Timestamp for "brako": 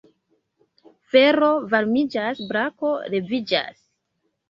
2.53-2.97